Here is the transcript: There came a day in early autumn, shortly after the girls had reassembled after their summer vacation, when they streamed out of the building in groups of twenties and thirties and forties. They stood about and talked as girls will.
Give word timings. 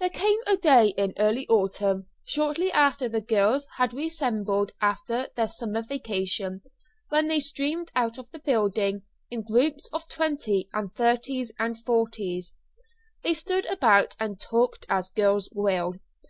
There 0.00 0.08
came 0.08 0.38
a 0.46 0.56
day 0.56 0.94
in 0.96 1.12
early 1.18 1.46
autumn, 1.46 2.06
shortly 2.24 2.72
after 2.72 3.06
the 3.06 3.20
girls 3.20 3.66
had 3.76 3.92
reassembled 3.92 4.72
after 4.80 5.28
their 5.36 5.46
summer 5.46 5.82
vacation, 5.82 6.62
when 7.10 7.28
they 7.28 7.38
streamed 7.40 7.92
out 7.94 8.16
of 8.16 8.30
the 8.30 8.38
building 8.38 9.02
in 9.30 9.42
groups 9.42 9.90
of 9.92 10.08
twenties 10.08 10.68
and 10.72 10.90
thirties 10.94 11.52
and 11.58 11.78
forties. 11.78 12.54
They 13.22 13.34
stood 13.34 13.66
about 13.66 14.16
and 14.18 14.40
talked 14.40 14.86
as 14.88 15.10
girls 15.10 15.50
will. 15.54 15.96